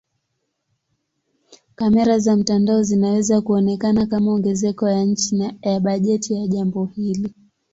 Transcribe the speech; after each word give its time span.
Kamera 1.75 2.19
za 2.19 2.35
mtandao 2.35 2.83
zinaweza 2.83 3.41
kuonekana 3.41 4.05
kama 4.05 4.31
ongezeko 4.31 4.89
ya 4.89 5.15
chini 5.15 5.57
ya 5.61 5.79
bajeti 5.79 6.33
ya 6.33 6.47
jambo 6.47 6.85
hili. 6.85 7.33